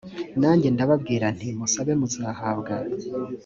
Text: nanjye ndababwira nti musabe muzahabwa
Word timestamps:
nanjye 0.41 0.67
ndababwira 0.75 1.25
nti 1.35 1.47
musabe 1.59 1.93
muzahabwa 1.99 2.73